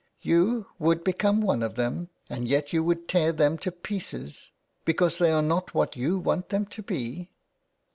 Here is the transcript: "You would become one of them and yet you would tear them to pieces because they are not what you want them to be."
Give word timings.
"You 0.21 0.65
would 0.79 1.03
become 1.03 1.41
one 1.41 1.61
of 1.61 1.75
them 1.75 2.09
and 2.27 2.47
yet 2.47 2.73
you 2.73 2.83
would 2.83 3.07
tear 3.07 3.31
them 3.31 3.59
to 3.59 3.71
pieces 3.71 4.49
because 4.83 5.19
they 5.19 5.29
are 5.31 5.43
not 5.43 5.75
what 5.75 5.95
you 5.95 6.17
want 6.17 6.49
them 6.49 6.65
to 6.65 6.81
be." 6.81 7.29